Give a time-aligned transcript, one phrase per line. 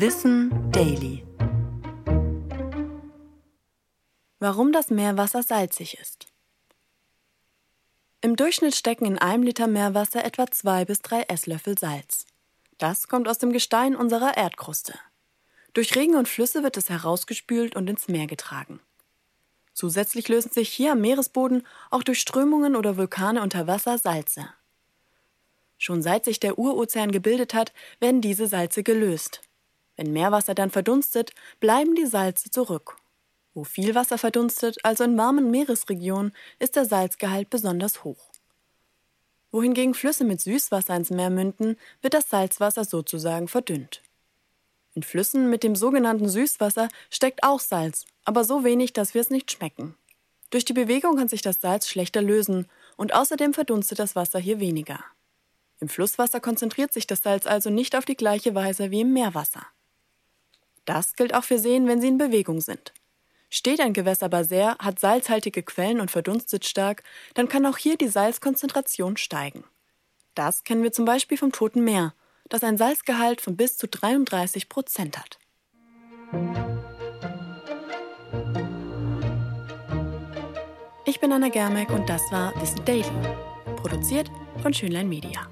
[0.00, 1.24] Wissen Daily.
[4.38, 6.28] Warum das Meerwasser salzig ist.
[8.20, 12.26] Im Durchschnitt stecken in einem Liter Meerwasser etwa zwei bis drei Esslöffel Salz.
[12.78, 14.94] Das kommt aus dem Gestein unserer Erdkruste.
[15.74, 18.78] Durch Regen und Flüsse wird es herausgespült und ins Meer getragen.
[19.74, 24.48] Zusätzlich lösen sich hier am Meeresboden auch durch Strömungen oder Vulkane unter Wasser Salze.
[25.76, 29.40] Schon seit sich der Urozean gebildet hat, werden diese Salze gelöst.
[29.98, 32.96] Wenn Meerwasser dann verdunstet, bleiben die Salze zurück.
[33.52, 38.30] Wo viel Wasser verdunstet, also in warmen Meeresregionen, ist der Salzgehalt besonders hoch.
[39.50, 44.02] Wohingegen Flüsse mit Süßwasser ins Meer münden, wird das Salzwasser sozusagen verdünnt.
[44.94, 49.30] In Flüssen mit dem sogenannten Süßwasser steckt auch Salz, aber so wenig, dass wir es
[49.30, 49.96] nicht schmecken.
[50.50, 54.60] Durch die Bewegung kann sich das Salz schlechter lösen und außerdem verdunstet das Wasser hier
[54.60, 55.02] weniger.
[55.80, 59.66] Im Flusswasser konzentriert sich das Salz also nicht auf die gleiche Weise wie im Meerwasser.
[60.88, 62.94] Das gilt auch für Seen, wenn sie in Bewegung sind.
[63.50, 67.02] Steht ein Gewässer aber sehr, hat salzhaltige Quellen und verdunstet stark,
[67.34, 69.64] dann kann auch hier die Salzkonzentration steigen.
[70.34, 72.14] Das kennen wir zum Beispiel vom Toten Meer,
[72.48, 75.38] das ein Salzgehalt von bis zu 33 Prozent hat.
[81.04, 83.04] Ich bin Anna Germeck und das war Wissen Daily,
[83.76, 84.30] produziert
[84.62, 85.50] von Schönlein Media.